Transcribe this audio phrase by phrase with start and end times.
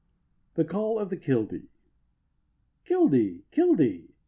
[0.55, 1.69] THE CALL OF THE KILLDEE.
[2.87, 4.07] "Killdee, killdee."